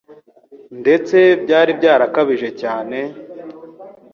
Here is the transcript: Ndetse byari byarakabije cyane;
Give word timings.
Ndetse 0.81 1.17
byari 1.43 1.71
byarakabije 1.79 2.49
cyane; 2.61 2.97